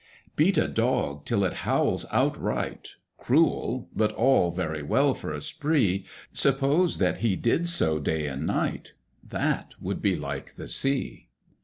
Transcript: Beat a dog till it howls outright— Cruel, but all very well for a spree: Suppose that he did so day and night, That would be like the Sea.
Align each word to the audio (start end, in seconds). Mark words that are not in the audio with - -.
Beat 0.35 0.57
a 0.57 0.67
dog 0.67 1.25
till 1.25 1.43
it 1.45 1.53
howls 1.61 2.07
outright— 2.09 2.95
Cruel, 3.17 3.87
but 3.95 4.11
all 4.13 4.49
very 4.49 4.81
well 4.81 5.13
for 5.13 5.31
a 5.31 5.43
spree: 5.43 6.05
Suppose 6.33 6.97
that 6.97 7.19
he 7.19 7.35
did 7.35 7.69
so 7.69 7.99
day 7.99 8.25
and 8.25 8.47
night, 8.47 8.93
That 9.23 9.75
would 9.79 10.01
be 10.01 10.15
like 10.15 10.55
the 10.55 10.67
Sea. 10.67 11.29